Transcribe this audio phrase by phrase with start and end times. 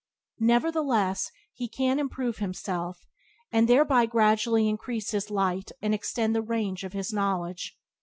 [0.39, 3.05] Nevertheless, he can improve himself,
[3.51, 7.77] and thereby gradually increase his light and extend the range of his knowledge.